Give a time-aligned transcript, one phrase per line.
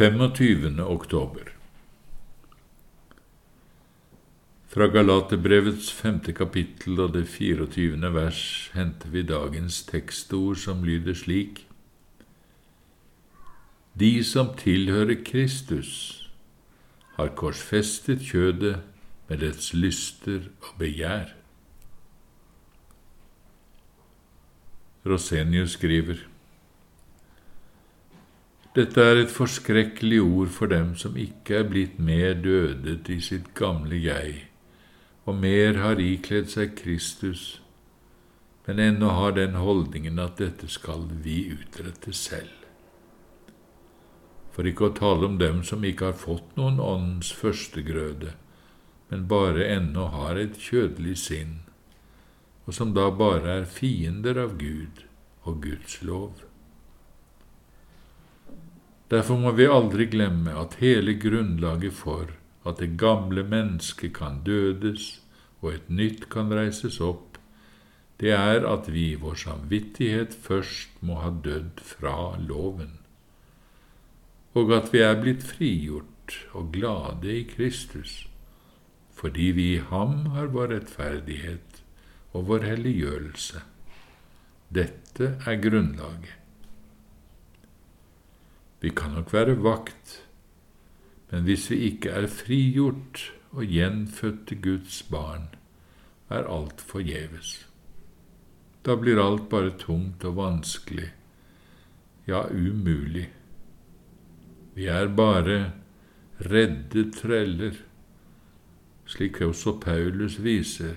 [0.00, 0.80] 25.
[0.80, 1.50] oktober
[4.72, 8.08] Fra Galaterbrevets femte kapittel og det 24.
[8.14, 8.40] vers
[8.72, 11.66] henter vi dagens tekstord som lyder slik
[13.92, 15.92] De som tilhører Kristus,
[17.20, 18.80] har korsfestet kjødet
[19.28, 21.36] med dets lyster og begjær.
[25.04, 26.29] Rosenius skriver
[28.76, 33.48] dette er et forskrekkelig ord for dem som ikke er blitt mer dødet i sitt
[33.58, 34.44] gamle jeg,
[35.26, 37.58] og mer har ikledd seg Kristus,
[38.68, 42.52] men ennå har den holdningen at dette skal vi utrette selv.
[44.54, 48.36] For ikke å tale om dem som ikke har fått noen åndens førstegrøde,
[49.10, 51.56] men bare ennå har et kjødelig sinn,
[52.66, 55.02] og som da bare er fiender av Gud
[55.42, 56.46] og Guds lov.
[59.10, 62.30] Derfor må vi aldri glemme at hele grunnlaget for
[62.68, 65.18] at det gamle mennesket kan dødes
[65.60, 67.38] og et nytt kan reises opp,
[68.20, 72.98] det er at vi i vår samvittighet først må ha dødd fra loven,
[74.54, 78.26] og at vi er blitt frigjort og glade i Kristus,
[79.16, 81.80] fordi vi i ham har vår rettferdighet
[82.32, 83.64] og vår helliggjørelse.
[84.70, 86.39] Dette er grunnlaget.
[88.80, 90.14] Vi kan nok være vakt,
[91.30, 95.48] men hvis vi ikke er frigjort og gjenfødte Guds barn,
[96.30, 97.66] er alt forgjeves.
[98.86, 101.10] Da blir alt bare tungt og vanskelig,
[102.26, 103.28] ja, umulig.
[104.74, 105.72] Vi er bare
[106.40, 107.76] redde treller,
[109.04, 110.94] slik også Paulus viser.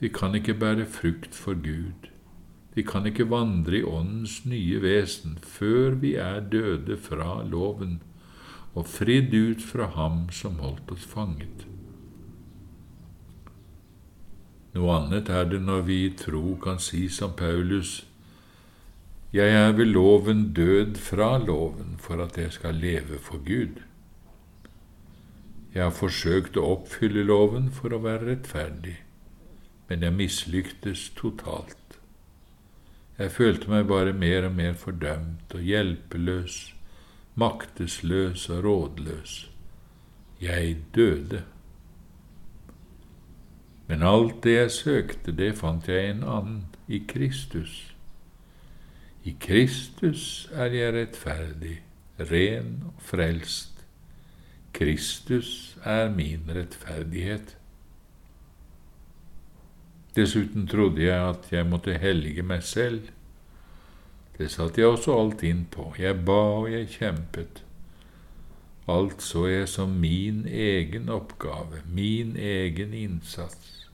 [0.00, 2.10] Vi kan ikke bære frukt for Gud.
[2.78, 7.96] Vi kan ikke vandre i Åndens nye vesen før vi er døde fra loven
[8.78, 11.64] og fridd ut fra ham som holdt oss fanget.
[14.76, 18.04] Noe annet er det når vi i tro kan si som Paulus,
[19.32, 23.82] Jeg er ved loven død fra loven for at jeg skal leve for Gud.
[25.74, 28.96] Jeg har forsøkt å oppfylle loven for å være rettferdig,
[29.88, 31.87] men jeg mislyktes totalt.
[33.18, 36.74] Jeg følte meg bare mer og mer fordømt og hjelpeløs,
[37.34, 39.50] maktesløs og rådløs.
[40.40, 41.42] Jeg døde.
[43.88, 47.94] Men alt det jeg søkte, det fant jeg en annen, i Kristus.
[49.24, 51.82] I Kristus er jeg rettferdig,
[52.20, 53.84] ren og frelst.
[54.72, 57.57] Kristus er min rettferdighet.
[60.16, 63.10] Dessuten trodde jeg at jeg måtte hellige meg selv.
[64.38, 65.92] Det satte jeg også alt inn på.
[65.98, 67.62] Jeg ba og jeg kjempet.
[68.88, 73.90] Alt så jeg som min egen oppgave, min egen innsats.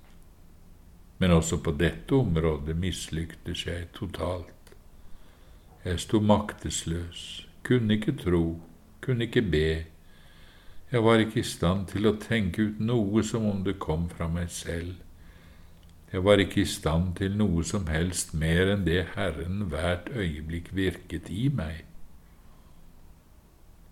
[1.19, 4.71] Men også på dette området mislyktes jeg totalt.
[5.85, 8.61] Jeg sto maktesløs, kunne ikke tro,
[9.01, 9.69] kunne ikke be.
[10.93, 14.29] Jeg var ikke i stand til å tenke ut noe som om det kom fra
[14.29, 14.95] meg selv.
[16.15, 20.69] Jeg var ikke i stand til noe som helst mer enn det Herren hvert øyeblikk
[20.79, 21.81] virket i meg.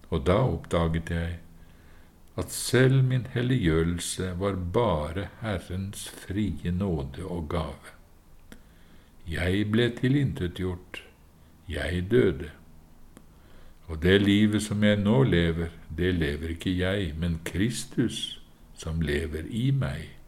[0.06, 1.40] Og da oppdaget jeg
[2.38, 7.90] at selv min helliggjørelse var bare Herrens frie nåde og gave.
[9.26, 11.02] Jeg ble tilintetgjort,
[11.68, 12.54] jeg døde.
[13.90, 18.38] Og det livet som jeg nå lever, det lever ikke jeg, men Kristus
[18.78, 20.21] som lever i meg.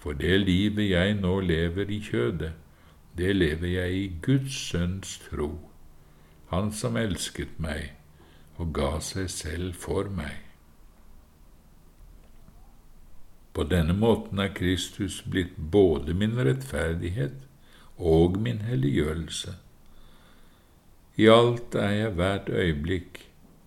[0.00, 2.52] For det livet jeg nå lever i kjødet,
[3.18, 5.58] det lever jeg i Guds sønns tro,
[6.50, 7.92] Han som elsket meg
[8.58, 10.40] og ga seg selv for meg.
[13.54, 17.36] På denne måten er Kristus blitt både min rettferdighet
[17.98, 19.54] og min helliggjørelse.
[21.20, 23.22] I alt er jeg hvert øyeblikk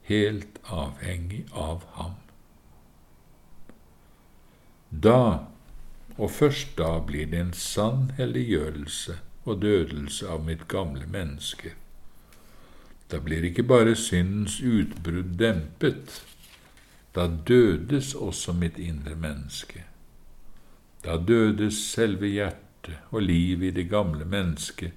[0.09, 2.15] helt avhengig av ham.
[4.89, 5.52] Da
[6.17, 11.73] og først da blir det en sann helliggjørelse og dødelse av mitt gamle menneske.
[13.11, 16.21] Da blir ikke bare syndens utbrudd dempet,
[17.15, 19.83] da dødes også mitt indre menneske.
[21.03, 24.91] Da dødes selve hjertet og livet i det gamle mennesket,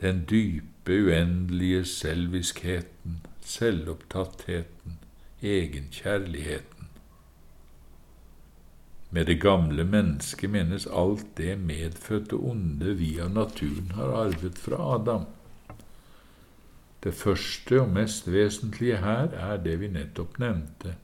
[0.00, 4.98] den dype, uendelige selviskheten, selvopptattheten,
[5.42, 6.75] egenkjærligheten.
[9.10, 14.80] Med det gamle mennesket menes alt det medfødte onde vi av naturen har arvet fra
[14.94, 15.26] Adam.
[17.02, 20.96] Det første og mest vesentlige her er det vi nettopp nevnte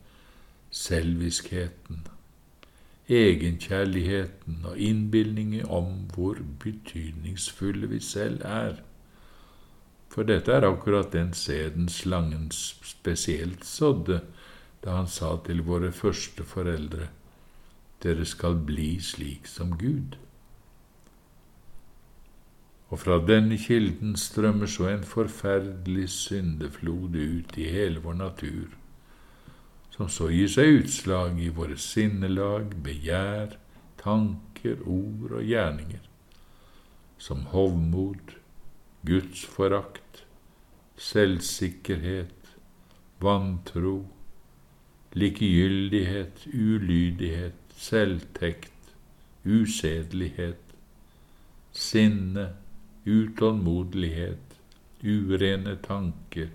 [0.72, 2.00] selviskheten,
[3.12, 8.80] egenkjærligheten og innbilningen om hvor betydningsfulle vi selv er.
[10.12, 14.20] For dette er akkurat den sæden slangen spesielt sådde
[14.84, 17.06] da han sa til våre første foreldre,
[18.02, 20.16] dere skal bli slik som Gud.
[22.92, 28.74] Og fra denne kilden strømmer så en forferdelig syndeflod ut i hele vår natur,
[29.94, 33.56] som så gir seg utslag i våre sinnelag, begjær,
[34.02, 36.04] tanker, ord og gjerninger,
[37.16, 38.36] som hovmod,
[39.06, 40.24] gudsforakt,
[40.96, 42.52] selvsikkerhet,
[43.22, 44.02] vantro,
[45.16, 48.94] likegyldighet, ulydighet, selvtekt,
[49.44, 50.74] usedelighet,
[51.72, 52.52] sinne,
[53.06, 54.54] utålmodighet,
[55.02, 56.48] urene tanker,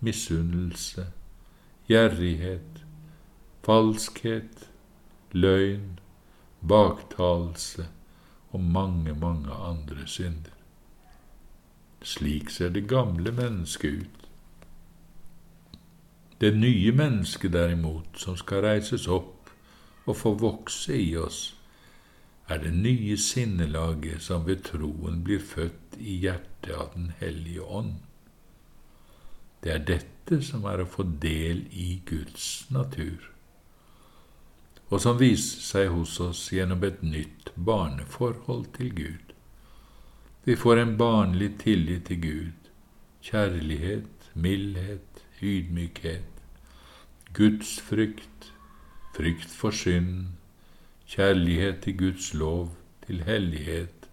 [0.00, 1.06] misunnelse,
[1.88, 2.84] gjerrighet,
[3.66, 4.68] falskhet,
[5.32, 5.98] løgn,
[6.68, 7.88] baktalelse
[8.52, 10.54] og mange, mange andre synder.
[12.02, 14.26] Slik ser det gamle mennesket ut.
[16.40, 19.41] Det nye mennesket, derimot, som skal reises opp
[20.04, 21.54] og få vokse i oss,
[22.48, 27.94] er det nye sinnelaget som ved troen blir født i hjertet av Den hellige ånd.
[29.62, 33.30] Det er dette som er å få del i Guds natur,
[34.90, 39.32] og som viser seg hos oss gjennom et nytt barneforhold til Gud.
[40.44, 42.70] Vi får en barnlig tillit til Gud,
[43.22, 46.42] kjærlighet, mildhet, ydmykhet,
[47.32, 48.51] gudsfrykt,
[49.12, 50.32] frykt for synd,
[51.06, 52.72] kjærlighet til Guds lov,
[53.06, 54.08] til hellighet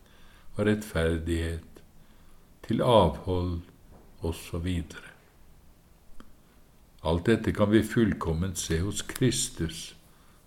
[0.56, 1.84] og rettferdighet,
[2.68, 3.60] til avhold
[4.22, 4.84] osv.
[7.04, 9.96] Alt dette kan vi fullkomment se hos Kristus,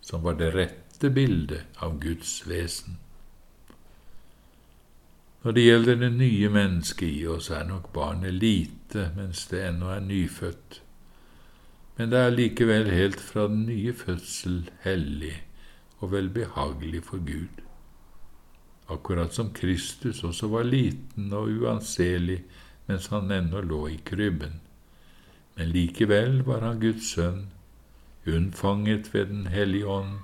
[0.00, 2.98] som var det rette bildet av Guds vesen.
[5.42, 9.88] Når det gjelder det nye mennesket i oss, er nok barnet lite mens det ennå
[9.90, 10.82] er nyfødt,
[11.96, 15.34] men det er likevel helt fra den nye fødsel hellig
[16.00, 17.62] og velbehagelig for Gud.
[18.90, 22.42] Akkurat som Kristus også var liten og uanselig
[22.88, 24.60] mens han ennå lå i krybben.
[25.56, 27.46] Men likevel var han Guds sønn,
[28.26, 30.18] unnfanget ved Den hellige ånd,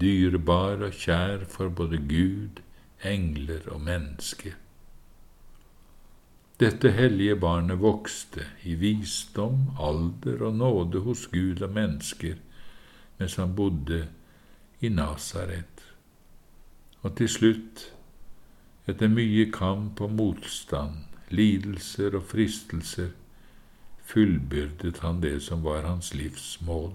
[0.00, 2.60] dyrebar og kjær for både Gud,
[3.04, 4.54] engler og mennesker.
[6.60, 12.36] Dette hellige barnet vokste i visdom, alder og nåde hos Gud og mennesker
[13.20, 14.08] mens han bodde
[14.80, 15.84] i Nasaret.
[17.00, 17.82] Og til slutt,
[18.88, 23.10] etter mye kamp og motstand, lidelser og fristelser,
[24.10, 26.92] fullbyrdet han det som var hans livs mål.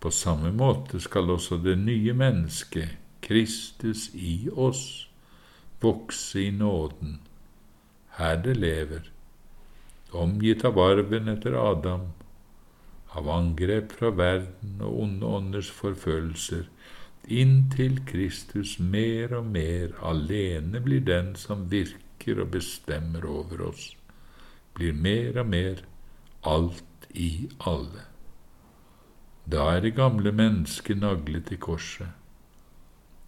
[0.00, 5.06] På samme måte skal også det nye mennesket, Kristus i oss,
[5.80, 7.18] vokse i nåden,
[8.16, 9.10] her det lever,
[10.12, 12.08] omgitt av arven etter Adam,
[13.16, 16.66] av angrep fra verden og onde ånders forfølgelser,
[17.26, 23.88] inntil Kristus mer og mer alene blir den som virker og bestemmer over oss,
[24.76, 25.82] blir mer og mer
[26.46, 28.04] alt i alle.
[29.46, 32.08] Da er det gamle mennesket naglet til korset,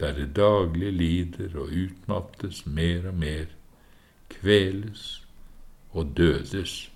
[0.00, 3.45] der det daglig lider og utmattes mer og mer,
[4.31, 5.26] kveles
[5.90, 6.93] og dødes.